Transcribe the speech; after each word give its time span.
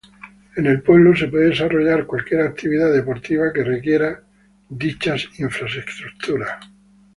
En 0.55 0.65
el 0.65 0.81
pueblo 0.81 1.15
se 1.15 1.27
puede 1.27 1.49
desarrollar 1.49 2.07
cualquier 2.07 2.41
actividad 2.41 2.91
deportiva 2.91 3.53
que 3.53 3.63
requiera 3.63 4.23
dichas 4.67 5.27
infraestructuras. 5.37 6.57